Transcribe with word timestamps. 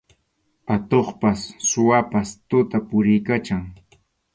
Atuqpas 0.75 1.39
suwapas 1.67 2.29
tuta 2.49 2.77
puriykachan. 2.87 3.63